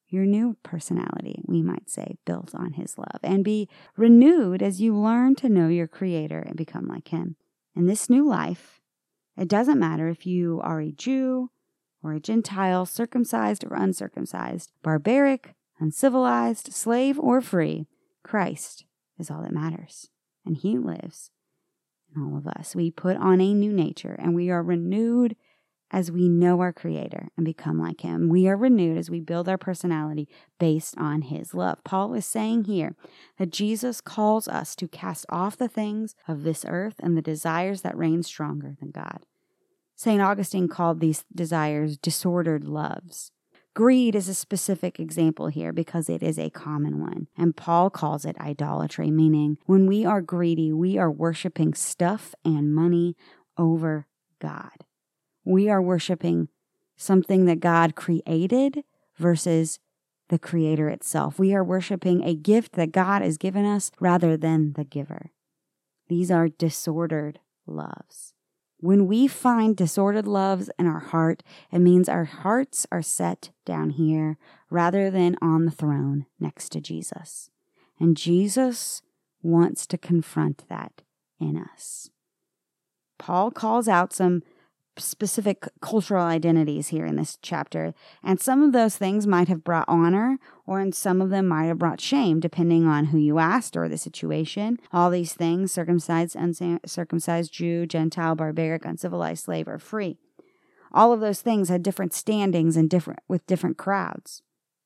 your 0.10 0.26
new 0.26 0.58
personality, 0.64 1.44
we 1.46 1.62
might 1.62 1.92
say, 1.92 2.18
built 2.26 2.56
on 2.56 2.74
His 2.74 2.98
love, 2.98 3.20
and 3.22 3.44
be 3.44 3.70
renewed 3.96 4.64
as 4.64 4.82
you 4.82 4.96
learn 4.96 5.36
to 5.36 5.48
know 5.48 5.68
your 5.68 5.88
Creator 5.88 6.40
and 6.40 6.56
become 6.58 6.88
like 6.88 7.10
Him. 7.10 7.36
In 7.76 7.86
this 7.86 8.10
new 8.10 8.28
life, 8.28 8.82
it 9.38 9.48
doesn't 9.48 9.80
matter 9.80 10.10
if 10.10 10.26
you 10.26 10.60
are 10.64 10.82
a 10.82 10.92
Jew 10.92 11.52
or 12.02 12.14
a 12.14 12.20
Gentile, 12.20 12.88
circumcised 12.88 13.64
or 13.64 13.76
uncircumcised, 13.76 14.72
barbaric, 14.82 15.54
uncivilized, 15.80 16.74
slave 16.74 17.20
or 17.20 17.42
free, 17.42 17.88
Christ 18.24 18.86
is 19.18 19.32
all 19.32 19.42
that 19.42 19.54
matters, 19.54 20.10
and 20.46 20.58
He 20.58 20.78
lives 20.78 21.32
in 22.16 22.22
all 22.22 22.38
of 22.38 22.48
us. 22.48 22.76
We 22.76 22.92
put 22.92 23.18
on 23.18 23.42
a 23.42 23.54
new 23.54 23.72
nature 23.72 24.16
and 24.20 24.36
we 24.36 24.50
are 24.50 24.64
renewed 24.64 25.36
as 25.90 26.12
we 26.12 26.28
know 26.28 26.60
our 26.60 26.74
Creator 26.74 27.30
and 27.38 27.46
become 27.46 27.80
like 27.80 28.02
Him. 28.02 28.28
We 28.28 28.48
are 28.48 28.58
renewed 28.58 28.98
as 28.98 29.10
we 29.10 29.22
build 29.22 29.48
our 29.48 29.58
personality 29.58 30.28
based 30.60 30.98
on 30.98 31.24
His 31.24 31.54
love. 31.54 31.84
Paul 31.84 32.14
is 32.14 32.26
saying 32.26 32.66
here 32.66 32.96
that 33.38 33.52
Jesus 33.52 34.02
calls 34.02 34.48
us 34.48 34.76
to 34.76 34.88
cast 34.88 35.26
off 35.30 35.56
the 35.56 35.70
things 35.70 36.16
of 36.28 36.44
this 36.44 36.66
earth 36.68 36.96
and 37.00 37.16
the 37.16 37.22
desires 37.22 37.82
that 37.82 37.98
reign 37.98 38.24
stronger 38.24 38.76
than 38.80 38.92
God. 38.92 39.26
St. 39.96 40.22
Augustine 40.22 40.68
called 40.68 41.00
these 41.00 41.24
desires 41.34 41.98
disordered 41.98 42.66
loves. 42.66 43.32
Greed 43.78 44.16
is 44.16 44.28
a 44.28 44.34
specific 44.34 45.00
example 45.00 45.50
here 45.50 45.72
because 45.72 46.10
it 46.10 46.24
is 46.24 46.40
a 46.40 46.50
common 46.50 47.00
one. 47.00 47.28
And 47.38 47.56
Paul 47.56 47.92
calls 47.92 48.26
it 48.26 48.36
idolatry, 48.40 49.12
meaning 49.12 49.60
when 49.68 49.86
we 49.86 50.04
are 50.04 50.20
greedy, 50.20 50.74
we 50.74 50.98
are 50.98 51.12
worshiping 51.12 51.76
stuff 51.76 52.34
and 52.44 52.74
money 52.74 53.16
over 53.56 54.08
God. 54.42 54.84
We 55.46 55.70
are 55.70 55.80
worshiping 55.80 56.48
something 56.96 57.46
that 57.46 57.60
God 57.60 57.94
created 57.94 58.84
versus 59.16 59.78
the 60.30 60.40
creator 60.40 60.90
itself. 60.90 61.38
We 61.38 61.54
are 61.54 61.64
worshiping 61.64 62.24
a 62.24 62.34
gift 62.34 62.72
that 62.72 62.92
God 62.92 63.22
has 63.22 63.38
given 63.38 63.68
us 63.68 63.92
rather 64.00 64.36
than 64.36 64.74
the 64.74 64.86
giver. 64.86 65.30
These 66.08 66.32
are 66.32 66.48
disordered 66.48 67.42
loves. 67.68 68.34
When 68.80 69.08
we 69.08 69.28
find 69.28 69.76
disordered 69.76 70.28
loves 70.28 70.70
in 70.78 70.86
our 70.86 71.00
heart, 71.00 71.42
it 71.72 71.80
means 71.80 72.08
our 72.08 72.26
hearts 72.26 72.86
are 72.92 73.02
set 73.02 73.50
down 73.66 73.92
here 73.92 74.38
rather 74.70 75.10
than 75.10 75.36
on 75.42 75.66
the 75.66 75.72
throne 75.72 76.28
next 76.40 76.70
to 76.74 76.82
Jesus. 76.82 77.50
And 78.00 78.16
Jesus 78.16 79.02
wants 79.42 79.88
to 79.88 79.98
confront 79.98 80.68
that 80.70 81.02
in 81.40 81.58
us. 81.58 82.12
Paul 83.18 83.50
calls 83.50 83.88
out 83.88 84.14
some 84.14 84.44
specific 84.98 85.68
cultural 85.82 86.24
identities 86.24 86.90
here 86.90 87.06
in 87.06 87.16
this 87.16 87.38
chapter. 87.42 87.94
And 88.24 88.40
some 88.40 88.64
of 88.64 88.74
those 88.74 88.98
things 88.98 89.28
might 89.28 89.48
have 89.48 89.64
brought 89.64 89.88
honor, 89.88 90.38
or 90.66 90.82
in 90.82 90.92
some 90.92 91.22
of 91.22 91.30
them 91.30 91.48
might 91.48 91.66
have 91.66 91.80
brought 91.80 92.02
shame, 92.02 92.40
depending 92.40 92.88
on 92.88 93.06
who 93.06 93.18
you 93.18 93.40
asked 93.40 93.78
or 93.78 93.88
the 93.88 93.98
situation. 93.98 94.78
All 94.92 95.10
these 95.10 95.34
things 95.34 95.72
circumcised, 95.72 96.36
uncircumcised, 96.36 97.54
Jew, 97.54 97.86
Gentile, 97.86 98.36
barbaric, 98.36 98.86
uncivilized, 98.86 99.46
slave, 99.46 99.68
or 99.68 99.80
free. 99.80 100.18
All 100.94 101.14
of 101.14 101.20
those 101.20 101.42
things 101.42 101.70
had 101.70 101.84
different 101.84 102.14
standings 102.14 102.78
and 102.78 102.90
different 102.90 103.20
with 103.28 103.46
different 103.46 103.78
crowds. 103.78 104.42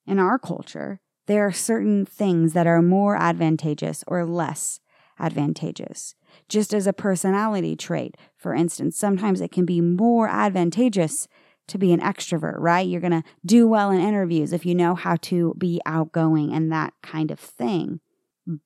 In 0.05 0.19
our 0.19 0.39
culture, 0.39 0.99
there 1.27 1.45
are 1.45 1.51
certain 1.51 2.05
things 2.05 2.53
that 2.53 2.67
are 2.67 2.81
more 2.81 3.15
advantageous 3.15 4.03
or 4.07 4.25
less 4.25 4.79
advantageous 5.21 6.15
just 6.49 6.73
as 6.73 6.87
a 6.87 6.93
personality 6.93 7.75
trait. 7.75 8.15
For 8.35 8.53
instance, 8.53 8.97
sometimes 8.97 9.41
it 9.41 9.51
can 9.51 9.65
be 9.65 9.81
more 9.81 10.27
advantageous 10.27 11.27
to 11.67 11.77
be 11.77 11.93
an 11.93 12.01
extrovert, 12.01 12.57
right? 12.57 12.87
You're 12.87 13.01
going 13.01 13.11
to 13.11 13.23
do 13.45 13.67
well 13.67 13.91
in 13.91 14.01
interviews 14.01 14.51
if 14.51 14.65
you 14.65 14.75
know 14.75 14.95
how 14.95 15.15
to 15.17 15.55
be 15.57 15.79
outgoing 15.85 16.53
and 16.53 16.71
that 16.71 16.93
kind 17.01 17.31
of 17.31 17.39
thing. 17.39 18.01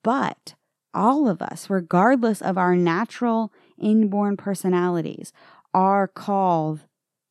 But 0.02 0.54
all 0.92 1.28
of 1.28 1.42
us, 1.42 1.68
regardless 1.68 2.40
of 2.40 2.56
our 2.56 2.74
natural 2.74 3.52
inborn 3.78 4.36
personalities, 4.36 5.32
are 5.74 6.08
called 6.08 6.80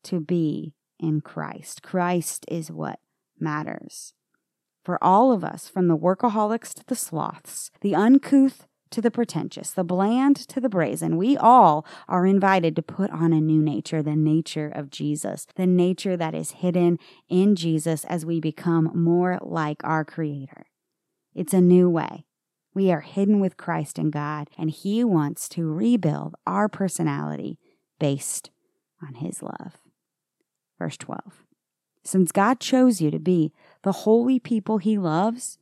to 0.03 0.19
be 0.19 0.73
in 0.99 1.19
Christ. 1.19 1.81
Christ 1.81 2.45
is 2.47 2.71
what 2.71 2.99
matters. 3.39 4.13
For 4.83 5.03
all 5.03 5.31
of 5.31 5.43
us, 5.43 5.67
from 5.67 5.87
the 5.87 5.97
workaholics 5.97 6.73
to 6.75 6.85
the 6.85 6.95
sloths, 6.95 7.71
the 7.81 7.95
uncouth 7.95 8.67
to 8.91 9.01
the 9.01 9.11
pretentious, 9.11 9.71
the 9.71 9.83
bland 9.83 10.35
to 10.35 10.59
the 10.59 10.69
brazen. 10.69 11.17
We 11.17 11.37
all 11.37 11.85
are 12.07 12.25
invited 12.25 12.75
to 12.75 12.81
put 12.81 13.09
on 13.11 13.33
a 13.33 13.41
new 13.41 13.61
nature, 13.61 14.01
the 14.01 14.15
nature 14.15 14.71
of 14.73 14.89
Jesus, 14.89 15.47
the 15.55 15.67
nature 15.67 16.15
that 16.15 16.35
is 16.35 16.51
hidden 16.51 16.99
in 17.27 17.55
Jesus 17.55 18.05
as 18.05 18.25
we 18.25 18.39
become 18.39 18.91
more 18.93 19.39
like 19.41 19.83
our 19.83 20.05
Creator. 20.05 20.67
It's 21.33 21.53
a 21.53 21.61
new 21.61 21.89
way. 21.89 22.25
We 22.73 22.91
are 22.91 23.01
hidden 23.01 23.39
with 23.39 23.57
Christ 23.57 23.97
in 23.97 24.09
God, 24.11 24.49
and 24.57 24.69
He 24.69 25.03
wants 25.03 25.47
to 25.49 25.65
rebuild 25.65 26.35
our 26.45 26.67
personality 26.67 27.57
based 27.99 28.51
on 29.01 29.15
His 29.15 29.41
love. 29.41 29.77
Verse 30.77 30.97
12 30.97 31.43
Since 32.03 32.31
God 32.31 32.59
chose 32.59 33.01
you 33.01 33.09
to 33.11 33.19
be 33.19 33.53
the 33.83 33.91
holy 33.91 34.39
people 34.39 34.77
He 34.77 34.97
loves, 34.97 35.57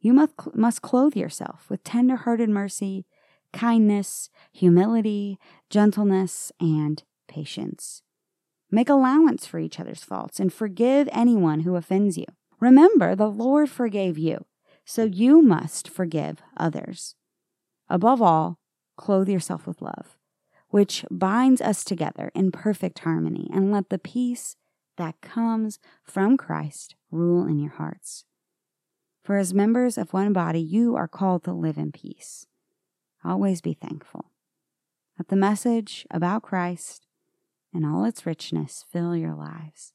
you 0.00 0.12
must, 0.12 0.32
must 0.54 0.82
clothe 0.82 1.16
yourself 1.16 1.66
with 1.68 1.84
tender 1.84 2.16
hearted 2.16 2.48
mercy, 2.48 3.06
kindness, 3.52 4.30
humility, 4.52 5.38
gentleness, 5.70 6.52
and 6.60 7.02
patience. 7.28 8.02
Make 8.70 8.88
allowance 8.88 9.46
for 9.46 9.58
each 9.58 9.78
other's 9.78 10.02
faults 10.02 10.40
and 10.40 10.52
forgive 10.52 11.08
anyone 11.12 11.60
who 11.60 11.76
offends 11.76 12.18
you. 12.18 12.26
Remember, 12.60 13.14
the 13.14 13.30
Lord 13.30 13.70
forgave 13.70 14.18
you, 14.18 14.44
so 14.84 15.04
you 15.04 15.42
must 15.42 15.88
forgive 15.88 16.42
others. 16.56 17.14
Above 17.88 18.20
all, 18.20 18.58
clothe 18.96 19.28
yourself 19.28 19.66
with 19.66 19.82
love, 19.82 20.18
which 20.68 21.04
binds 21.10 21.60
us 21.60 21.84
together 21.84 22.30
in 22.34 22.50
perfect 22.50 23.00
harmony, 23.00 23.48
and 23.52 23.70
let 23.70 23.90
the 23.90 23.98
peace 23.98 24.56
that 24.96 25.20
comes 25.20 25.78
from 26.02 26.36
Christ 26.36 26.94
rule 27.10 27.46
in 27.46 27.58
your 27.58 27.72
hearts. 27.72 28.24
For 29.26 29.38
as 29.38 29.52
members 29.52 29.98
of 29.98 30.12
one 30.12 30.32
body, 30.32 30.60
you 30.60 30.94
are 30.94 31.08
called 31.08 31.42
to 31.44 31.52
live 31.52 31.78
in 31.78 31.90
peace. 31.90 32.46
Always 33.24 33.60
be 33.60 33.74
thankful. 33.74 34.26
Let 35.18 35.26
the 35.26 35.34
message 35.34 36.06
about 36.12 36.44
Christ 36.44 37.08
and 37.74 37.84
all 37.84 38.04
its 38.04 38.24
richness 38.24 38.84
fill 38.92 39.16
your 39.16 39.34
lives. 39.34 39.94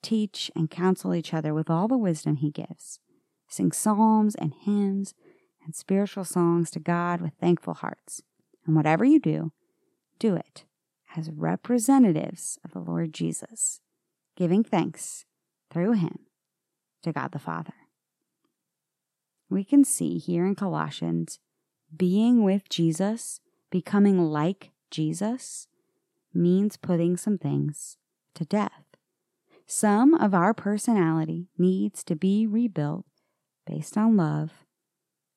Teach 0.00 0.50
and 0.56 0.70
counsel 0.70 1.14
each 1.14 1.34
other 1.34 1.52
with 1.52 1.68
all 1.68 1.86
the 1.86 1.98
wisdom 1.98 2.36
He 2.36 2.50
gives. 2.50 2.98
Sing 3.46 3.72
psalms 3.72 4.34
and 4.34 4.54
hymns 4.54 5.12
and 5.62 5.74
spiritual 5.74 6.24
songs 6.24 6.70
to 6.70 6.80
God 6.80 7.20
with 7.20 7.34
thankful 7.38 7.74
hearts. 7.74 8.22
And 8.66 8.74
whatever 8.74 9.04
you 9.04 9.20
do, 9.20 9.52
do 10.18 10.34
it 10.34 10.64
as 11.14 11.30
representatives 11.30 12.58
of 12.64 12.70
the 12.70 12.80
Lord 12.80 13.12
Jesus, 13.12 13.82
giving 14.34 14.64
thanks 14.64 15.26
through 15.70 15.92
Him 15.92 16.20
to 17.02 17.12
God 17.12 17.32
the 17.32 17.38
Father 17.38 17.74
we 19.48 19.64
can 19.64 19.84
see 19.84 20.18
here 20.18 20.44
in 20.44 20.54
Colossians 20.54 21.38
being 21.94 22.42
with 22.42 22.68
Jesus, 22.68 23.40
becoming 23.70 24.20
like 24.20 24.72
Jesus, 24.90 25.68
means 26.34 26.76
putting 26.76 27.16
some 27.16 27.38
things 27.38 27.96
to 28.34 28.44
death. 28.44 28.84
Some 29.66 30.14
of 30.14 30.34
our 30.34 30.54
personality 30.54 31.48
needs 31.58 32.04
to 32.04 32.14
be 32.14 32.46
rebuilt 32.46 33.06
based 33.66 33.96
on 33.96 34.16
love 34.16 34.52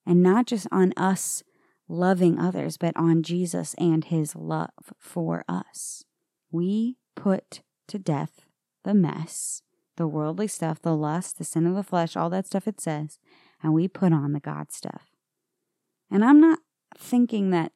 and 0.05 0.21
not 0.21 0.45
just 0.45 0.67
on 0.71 0.93
us 0.97 1.43
loving 1.87 2.39
others, 2.39 2.77
but 2.77 2.95
on 2.95 3.23
Jesus 3.23 3.73
and 3.79 4.05
his 4.05 4.35
love 4.35 4.69
for 4.99 5.43
us. 5.47 6.03
We 6.51 6.97
put 7.15 7.61
to 7.87 7.97
death 7.97 8.41
the 8.83 8.93
mess, 8.93 9.63
the 9.97 10.07
worldly 10.07 10.47
stuff, 10.47 10.81
the 10.81 10.95
lust, 10.95 11.37
the 11.37 11.43
sin 11.43 11.65
of 11.65 11.75
the 11.75 11.83
flesh, 11.83 12.15
all 12.15 12.29
that 12.29 12.45
stuff 12.45 12.67
it 12.67 12.79
says, 12.79 13.17
and 13.61 13.73
we 13.73 13.87
put 13.87 14.13
on 14.13 14.33
the 14.33 14.39
God 14.39 14.71
stuff. 14.71 15.09
And 16.11 16.23
I'm 16.23 16.39
not 16.39 16.59
thinking 16.97 17.51
that 17.51 17.71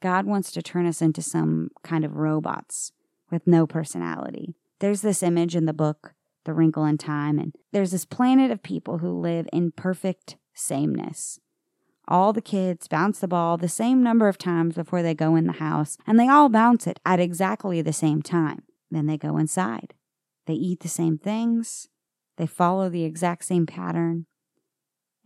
God 0.00 0.26
wants 0.26 0.50
to 0.52 0.62
turn 0.62 0.86
us 0.86 1.00
into 1.00 1.22
some 1.22 1.70
kind 1.82 2.04
of 2.04 2.16
robots 2.16 2.92
with 3.30 3.46
no 3.46 3.66
personality. 3.66 4.54
There's 4.78 5.00
this 5.00 5.22
image 5.22 5.56
in 5.56 5.66
the 5.66 5.72
book, 5.72 6.14
The 6.44 6.52
Wrinkle 6.52 6.84
in 6.84 6.98
Time, 6.98 7.38
and 7.38 7.54
there's 7.72 7.92
this 7.92 8.04
planet 8.04 8.50
of 8.50 8.62
people 8.62 8.98
who 8.98 9.10
live 9.10 9.48
in 9.52 9.72
perfect 9.72 10.36
sameness. 10.54 11.40
All 12.08 12.32
the 12.32 12.42
kids 12.42 12.86
bounce 12.86 13.18
the 13.18 13.28
ball 13.28 13.56
the 13.56 13.68
same 13.68 14.02
number 14.02 14.28
of 14.28 14.38
times 14.38 14.76
before 14.76 15.02
they 15.02 15.14
go 15.14 15.34
in 15.34 15.46
the 15.46 15.54
house, 15.54 15.96
and 16.06 16.20
they 16.20 16.28
all 16.28 16.48
bounce 16.48 16.86
it 16.86 17.00
at 17.04 17.18
exactly 17.18 17.82
the 17.82 17.92
same 17.92 18.22
time. 18.22 18.62
Then 18.90 19.06
they 19.06 19.18
go 19.18 19.38
inside. 19.38 19.94
They 20.46 20.54
eat 20.54 20.80
the 20.80 20.88
same 20.88 21.18
things, 21.18 21.88
they 22.36 22.46
follow 22.46 22.88
the 22.88 23.04
exact 23.04 23.44
same 23.44 23.66
pattern. 23.66 24.26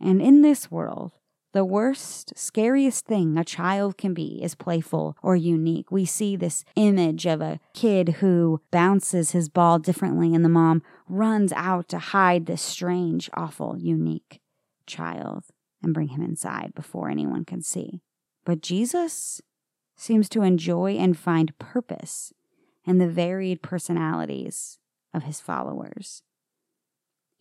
And 0.01 0.21
in 0.21 0.41
this 0.41 0.71
world, 0.71 1.11
the 1.53 1.65
worst, 1.65 2.31
scariest 2.37 3.05
thing 3.05 3.37
a 3.37 3.43
child 3.43 3.97
can 3.97 4.13
be 4.13 4.41
is 4.41 4.55
playful 4.55 5.17
or 5.21 5.35
unique. 5.35 5.91
We 5.91 6.05
see 6.05 6.35
this 6.35 6.63
image 6.75 7.25
of 7.25 7.41
a 7.41 7.59
kid 7.73 8.09
who 8.19 8.61
bounces 8.71 9.31
his 9.31 9.49
ball 9.49 9.77
differently, 9.77 10.33
and 10.33 10.45
the 10.45 10.49
mom 10.49 10.81
runs 11.09 11.51
out 11.51 11.89
to 11.89 11.99
hide 11.99 12.45
this 12.45 12.61
strange, 12.61 13.29
awful, 13.33 13.77
unique 13.77 14.39
child 14.87 15.43
and 15.83 15.93
bring 15.93 16.09
him 16.09 16.21
inside 16.21 16.73
before 16.73 17.09
anyone 17.09 17.43
can 17.43 17.61
see. 17.61 18.01
But 18.45 18.61
Jesus 18.61 19.41
seems 19.97 20.29
to 20.29 20.43
enjoy 20.43 20.93
and 20.93 21.17
find 21.17 21.57
purpose 21.59 22.33
in 22.85 22.97
the 22.97 23.09
varied 23.09 23.61
personalities 23.61 24.79
of 25.13 25.23
his 25.23 25.41
followers. 25.41 26.23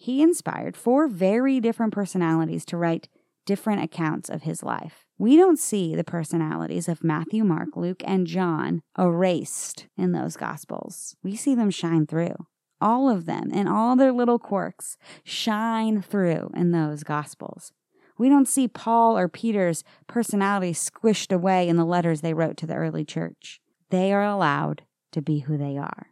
He 0.02 0.22
inspired 0.22 0.78
four 0.78 1.08
very 1.08 1.60
different 1.60 1.92
personalities 1.92 2.64
to 2.64 2.78
write 2.78 3.10
different 3.44 3.82
accounts 3.82 4.30
of 4.30 4.44
his 4.44 4.62
life. 4.62 5.04
We 5.18 5.36
don't 5.36 5.58
see 5.58 5.94
the 5.94 6.04
personalities 6.04 6.88
of 6.88 7.04
Matthew, 7.04 7.44
Mark, 7.44 7.76
Luke, 7.76 8.02
and 8.06 8.26
John 8.26 8.80
erased 8.98 9.88
in 9.98 10.12
those 10.12 10.38
Gospels. 10.38 11.16
We 11.22 11.36
see 11.36 11.54
them 11.54 11.68
shine 11.68 12.06
through. 12.06 12.34
All 12.80 13.10
of 13.10 13.26
them 13.26 13.50
and 13.52 13.68
all 13.68 13.94
their 13.94 14.10
little 14.10 14.38
quirks 14.38 14.96
shine 15.22 16.00
through 16.00 16.50
in 16.54 16.70
those 16.70 17.02
Gospels. 17.02 17.72
We 18.16 18.30
don't 18.30 18.48
see 18.48 18.68
Paul 18.68 19.18
or 19.18 19.28
Peter's 19.28 19.84
personality 20.06 20.72
squished 20.72 21.30
away 21.30 21.68
in 21.68 21.76
the 21.76 21.84
letters 21.84 22.22
they 22.22 22.32
wrote 22.32 22.56
to 22.56 22.66
the 22.66 22.76
early 22.76 23.04
church. 23.04 23.60
They 23.90 24.14
are 24.14 24.24
allowed 24.24 24.84
to 25.12 25.20
be 25.20 25.40
who 25.40 25.58
they 25.58 25.76
are. 25.76 26.06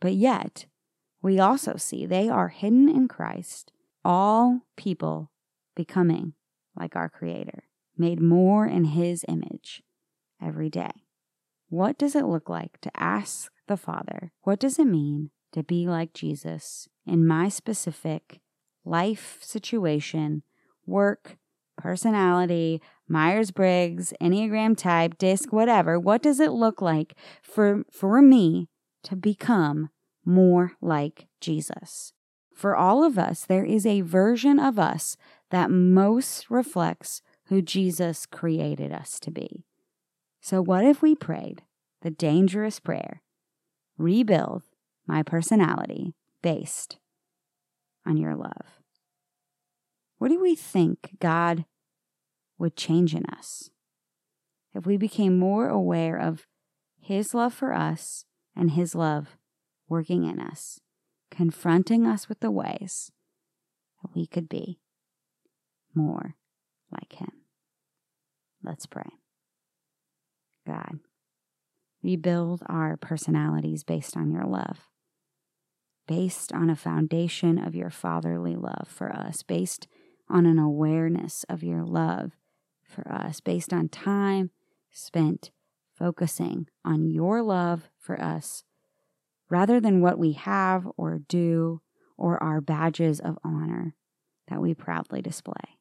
But 0.00 0.14
yet, 0.14 0.66
we 1.22 1.38
also 1.38 1.76
see 1.76 2.06
they 2.06 2.28
are 2.28 2.48
hidden 2.48 2.88
in 2.88 3.08
Christ, 3.08 3.72
all 4.04 4.62
people 4.76 5.30
becoming 5.74 6.34
like 6.76 6.94
our 6.94 7.08
Creator, 7.08 7.64
made 7.96 8.20
more 8.20 8.66
in 8.66 8.84
His 8.84 9.24
image 9.28 9.82
every 10.40 10.70
day. 10.70 10.90
What 11.68 11.98
does 11.98 12.14
it 12.14 12.24
look 12.24 12.48
like 12.48 12.80
to 12.80 12.90
ask 12.96 13.50
the 13.66 13.76
Father, 13.76 14.32
what 14.42 14.58
does 14.58 14.78
it 14.78 14.86
mean 14.86 15.30
to 15.52 15.62
be 15.62 15.86
like 15.86 16.14
Jesus 16.14 16.88
in 17.06 17.26
my 17.26 17.48
specific 17.48 18.40
life 18.84 19.38
situation, 19.42 20.42
work, 20.86 21.36
personality, 21.76 22.80
Myers 23.06 23.50
Briggs, 23.50 24.12
Enneagram 24.20 24.76
type, 24.76 25.18
DiSC, 25.18 25.52
whatever? 25.52 25.98
What 25.98 26.22
does 26.22 26.40
it 26.40 26.52
look 26.52 26.80
like 26.80 27.14
for, 27.42 27.84
for 27.92 28.22
me 28.22 28.68
to 29.04 29.16
become 29.16 29.90
more 30.28 30.72
like 30.80 31.26
Jesus? 31.40 32.12
For 32.54 32.76
all 32.76 33.02
of 33.02 33.18
us, 33.18 33.44
there 33.44 33.64
is 33.64 33.86
a 33.86 34.02
version 34.02 34.58
of 34.58 34.78
us 34.78 35.16
that 35.50 35.70
most 35.70 36.50
reflects 36.50 37.22
who 37.46 37.62
Jesus 37.62 38.26
created 38.26 38.92
us 38.92 39.18
to 39.20 39.30
be. 39.30 39.64
So, 40.40 40.60
what 40.60 40.84
if 40.84 41.00
we 41.00 41.14
prayed 41.14 41.62
the 42.02 42.10
dangerous 42.10 42.78
prayer 42.78 43.22
rebuild 43.96 44.62
my 45.06 45.22
personality 45.22 46.14
based 46.42 46.98
on 48.04 48.16
your 48.16 48.34
love? 48.34 48.80
What 50.18 50.28
do 50.28 50.40
we 50.40 50.54
think 50.54 51.16
God 51.20 51.64
would 52.58 52.76
change 52.76 53.14
in 53.14 53.24
us 53.26 53.70
if 54.74 54.84
we 54.84 54.96
became 54.96 55.38
more 55.38 55.68
aware 55.68 56.16
of 56.16 56.46
His 57.00 57.34
love 57.34 57.54
for 57.54 57.72
us 57.72 58.26
and 58.54 58.72
His 58.72 58.94
love 58.94 59.37
working 59.88 60.24
in 60.24 60.40
us, 60.40 60.80
confronting 61.30 62.06
us 62.06 62.28
with 62.28 62.40
the 62.40 62.50
ways 62.50 63.10
that 64.02 64.10
we 64.14 64.26
could 64.26 64.48
be 64.48 64.78
more 65.94 66.36
like 66.90 67.14
Him. 67.14 67.32
Let's 68.62 68.86
pray. 68.86 69.10
God, 70.66 70.98
rebuild 72.02 72.62
our 72.66 72.96
personalities 72.96 73.84
based 73.84 74.16
on 74.16 74.30
your 74.30 74.44
love, 74.44 74.88
based 76.06 76.52
on 76.52 76.68
a 76.70 76.76
foundation 76.76 77.58
of 77.58 77.74
your 77.74 77.90
fatherly 77.90 78.56
love 78.56 78.86
for 78.88 79.10
us, 79.12 79.42
based 79.42 79.86
on 80.28 80.44
an 80.44 80.58
awareness 80.58 81.44
of 81.48 81.62
your 81.62 81.84
love 81.84 82.32
for 82.82 83.10
us, 83.10 83.40
based 83.40 83.72
on 83.72 83.88
time 83.88 84.50
spent 84.90 85.50
focusing 85.94 86.66
on 86.84 87.10
your 87.10 87.42
love 87.42 87.88
for 87.98 88.20
us 88.20 88.64
rather 89.50 89.80
than 89.80 90.00
what 90.00 90.18
we 90.18 90.32
have 90.32 90.86
or 90.96 91.20
do 91.28 91.80
or 92.16 92.42
our 92.42 92.60
badges 92.60 93.20
of 93.20 93.38
honor 93.44 93.94
that 94.48 94.60
we 94.60 94.74
proudly 94.74 95.22
display. 95.22 95.78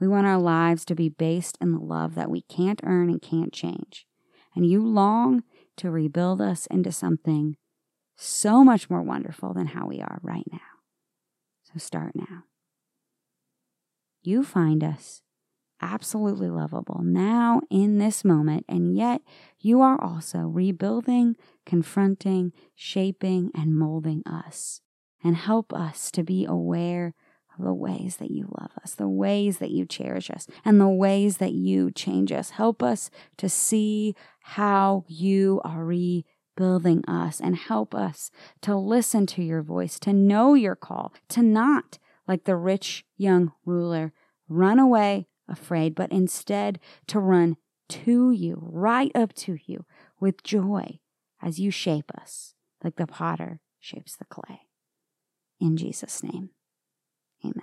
We 0.00 0.08
want 0.08 0.26
our 0.26 0.38
lives 0.38 0.84
to 0.86 0.94
be 0.94 1.08
based 1.08 1.56
in 1.60 1.72
the 1.72 1.78
love 1.78 2.14
that 2.14 2.30
we 2.30 2.42
can't 2.42 2.80
earn 2.84 3.08
and 3.08 3.22
can't 3.22 3.52
change. 3.52 4.06
And 4.54 4.66
you 4.66 4.84
long 4.84 5.44
to 5.76 5.90
rebuild 5.90 6.40
us 6.40 6.66
into 6.66 6.92
something 6.92 7.56
so 8.16 8.64
much 8.64 8.90
more 8.90 9.02
wonderful 9.02 9.54
than 9.54 9.68
how 9.68 9.86
we 9.86 10.00
are 10.00 10.18
right 10.22 10.46
now. 10.50 10.58
So 11.62 11.78
start 11.78 12.12
now. 12.14 12.44
You 14.22 14.44
find 14.44 14.84
us 14.84 15.22
absolutely 15.82 16.48
lovable 16.48 17.00
now 17.02 17.60
in 17.70 17.98
this 17.98 18.24
moment, 18.24 18.64
and 18.68 18.96
yet 18.96 19.20
you 19.58 19.80
are 19.80 20.00
also 20.00 20.38
rebuilding, 20.40 21.36
confronting, 21.66 22.52
shaping, 22.74 23.50
and 23.54 23.76
molding 23.76 24.22
us. 24.26 24.80
And 25.24 25.36
help 25.36 25.72
us 25.72 26.10
to 26.12 26.22
be 26.22 26.44
aware 26.44 27.14
of 27.56 27.64
the 27.64 27.74
ways 27.74 28.16
that 28.16 28.30
you 28.30 28.48
love 28.58 28.70
us, 28.82 28.94
the 28.94 29.08
ways 29.08 29.58
that 29.58 29.70
you 29.70 29.84
cherish 29.84 30.30
us, 30.30 30.46
and 30.64 30.80
the 30.80 30.88
ways 30.88 31.36
that 31.38 31.52
you 31.52 31.90
change 31.90 32.32
us. 32.32 32.50
Help 32.50 32.82
us 32.82 33.10
to 33.36 33.48
see 33.48 34.14
how 34.40 35.04
you 35.06 35.60
are 35.64 35.84
rebuilding 35.84 37.04
us 37.06 37.40
and 37.40 37.56
help 37.56 37.94
us 37.94 38.30
to 38.62 38.74
listen 38.76 39.26
to 39.26 39.42
your 39.42 39.62
voice, 39.62 39.98
to 40.00 40.12
know 40.12 40.54
your 40.54 40.76
call, 40.76 41.12
to 41.28 41.42
not, 41.42 41.98
like 42.26 42.44
the 42.44 42.56
rich 42.56 43.04
young 43.16 43.52
ruler, 43.64 44.12
run 44.48 44.78
away 44.78 45.26
afraid, 45.52 45.94
but 45.94 46.10
instead 46.10 46.80
to 47.06 47.20
run 47.20 47.56
to 47.90 48.32
you, 48.32 48.58
right 48.60 49.12
up 49.14 49.34
to 49.34 49.58
you, 49.66 49.84
with 50.18 50.42
joy 50.42 50.98
as 51.40 51.60
you 51.60 51.70
shape 51.70 52.10
us, 52.18 52.54
like 52.82 52.96
the 52.96 53.06
potter 53.06 53.60
shapes 53.78 54.16
the 54.16 54.24
clay. 54.24 54.62
In 55.60 55.76
Jesus' 55.76 56.22
name. 56.22 56.50
Amen. 57.44 57.62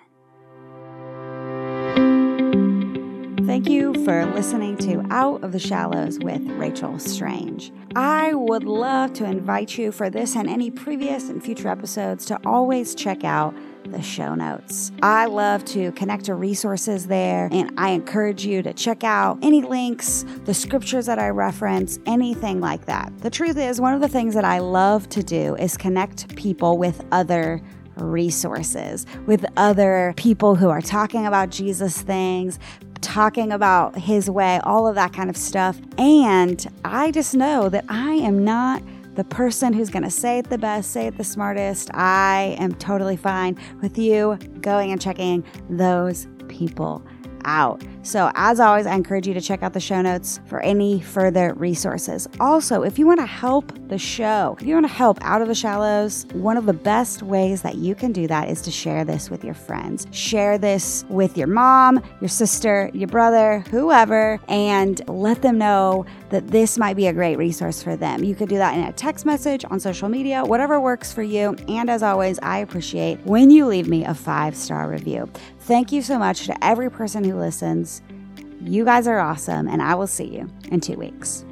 Thank 3.45 3.67
you 3.67 3.93
for 4.05 4.25
listening 4.27 4.77
to 4.77 5.03
Out 5.09 5.43
of 5.43 5.53
the 5.53 5.59
Shallows 5.59 6.19
with 6.19 6.47
Rachel 6.51 6.99
Strange. 6.99 7.71
I 7.95 8.33
would 8.35 8.63
love 8.63 9.13
to 9.13 9.25
invite 9.25 9.75
you 9.75 9.91
for 9.91 10.09
this 10.09 10.35
and 10.35 10.47
any 10.47 10.69
previous 10.69 11.29
and 11.29 11.43
future 11.43 11.67
episodes 11.67 12.25
to 12.25 12.39
always 12.45 12.93
check 12.93 13.23
out 13.23 13.55
the 13.91 14.01
show 14.01 14.35
notes. 14.35 14.91
I 15.01 15.25
love 15.25 15.65
to 15.65 15.91
connect 15.93 16.25
to 16.25 16.35
resources 16.35 17.07
there, 17.07 17.49
and 17.51 17.71
I 17.77 17.91
encourage 17.91 18.45
you 18.45 18.61
to 18.63 18.73
check 18.73 19.03
out 19.03 19.39
any 19.41 19.61
links, 19.61 20.25
the 20.45 20.53
scriptures 20.53 21.05
that 21.05 21.19
I 21.19 21.29
reference, 21.29 21.99
anything 22.05 22.59
like 22.59 22.85
that. 22.85 23.17
The 23.19 23.29
truth 23.29 23.57
is, 23.57 23.81
one 23.81 23.93
of 23.93 24.01
the 24.01 24.07
things 24.07 24.33
that 24.35 24.45
I 24.45 24.59
love 24.59 25.09
to 25.09 25.23
do 25.23 25.55
is 25.55 25.77
connect 25.77 26.35
people 26.35 26.77
with 26.77 27.03
other 27.11 27.61
resources 28.01 29.05
with 29.25 29.45
other 29.57 30.13
people 30.15 30.55
who 30.55 30.69
are 30.69 30.81
talking 30.81 31.25
about 31.25 31.49
Jesus 31.49 32.01
things, 32.01 32.59
talking 33.01 33.51
about 33.51 33.97
his 33.97 34.29
way, 34.29 34.59
all 34.63 34.87
of 34.87 34.95
that 34.95 35.13
kind 35.13 35.29
of 35.29 35.37
stuff. 35.37 35.79
And 35.97 36.65
I 36.83 37.11
just 37.11 37.35
know 37.35 37.69
that 37.69 37.85
I 37.89 38.13
am 38.13 38.43
not 38.43 38.81
the 39.19 39.25
person 39.25 39.73
who's 39.73 39.89
going 39.89 40.03
to 40.03 40.09
say 40.09 40.39
it 40.39 40.49
the 40.49 40.57
best, 40.57 40.91
say 40.91 41.07
it 41.07 41.17
the 41.17 41.25
smartest. 41.25 41.91
I 41.93 42.55
am 42.57 42.71
totally 42.75 43.17
fine 43.17 43.57
with 43.81 43.97
you 43.97 44.37
going 44.61 44.93
and 44.93 45.01
checking 45.01 45.43
those 45.69 46.25
people 46.47 47.05
out. 47.43 47.83
So, 48.09 48.31
as 48.33 48.59
always, 48.59 48.87
I 48.87 48.95
encourage 48.95 49.27
you 49.27 49.35
to 49.35 49.41
check 49.41 49.61
out 49.61 49.73
the 49.73 49.79
show 49.79 50.01
notes 50.01 50.39
for 50.47 50.61
any 50.61 50.99
further 50.99 51.53
resources. 51.53 52.27
Also, 52.39 52.81
if 52.81 52.97
you 52.97 53.05
want 53.05 53.19
to 53.19 53.25
help 53.27 53.71
the 53.87 53.99
show, 53.99 54.57
if 54.59 54.65
you 54.65 54.73
want 54.73 54.87
to 54.87 54.91
help 54.91 55.19
out 55.21 55.43
of 55.43 55.47
the 55.47 55.53
shallows, 55.53 56.25
one 56.33 56.57
of 56.57 56.65
the 56.65 56.73
best 56.73 57.21
ways 57.21 57.61
that 57.61 57.75
you 57.75 57.93
can 57.93 58.11
do 58.11 58.25
that 58.25 58.49
is 58.49 58.63
to 58.63 58.71
share 58.71 59.05
this 59.05 59.29
with 59.29 59.43
your 59.43 59.53
friends. 59.53 60.07
Share 60.09 60.57
this 60.57 61.05
with 61.07 61.37
your 61.37 61.45
mom, 61.45 62.01
your 62.19 62.29
sister, 62.29 62.89
your 62.95 63.07
brother, 63.07 63.59
whoever, 63.69 64.39
and 64.47 65.07
let 65.07 65.43
them 65.43 65.59
know 65.59 66.03
that 66.31 66.47
this 66.47 66.79
might 66.79 66.95
be 66.95 67.07
a 67.07 67.13
great 67.13 67.37
resource 67.37 67.83
for 67.83 67.95
them. 67.95 68.23
You 68.23 68.33
could 68.33 68.49
do 68.49 68.57
that 68.57 68.75
in 68.75 68.85
a 68.85 68.91
text 68.91 69.23
message, 69.23 69.65
on 69.69 69.79
social 69.79 70.09
media, 70.09 70.43
whatever 70.43 70.79
works 70.79 71.13
for 71.13 71.21
you. 71.21 71.55
And 71.67 71.91
as 71.91 72.01
always, 72.01 72.39
I 72.41 72.59
appreciate 72.59 73.19
when 73.23 73.51
you 73.51 73.67
leave 73.67 73.87
me 73.87 74.03
a 74.05 74.15
five 74.15 74.55
star 74.55 74.89
review. 74.89 75.29
Thank 75.59 75.91
you 75.91 76.01
so 76.01 76.17
much 76.17 76.47
to 76.47 76.65
every 76.65 76.89
person 76.89 77.23
who 77.23 77.37
listens. 77.37 77.98
You 78.61 78.83
guys 78.85 79.07
are 79.07 79.19
awesome, 79.19 79.67
and 79.67 79.81
I 79.81 79.95
will 79.95 80.07
see 80.07 80.25
you 80.25 80.49
in 80.69 80.81
two 80.81 80.97
weeks. 80.97 81.45